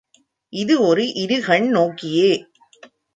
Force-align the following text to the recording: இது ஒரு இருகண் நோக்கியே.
இது 0.53 0.81
ஒரு 0.81 1.03
இருகண் 1.15 1.67
நோக்கியே. 1.69 2.31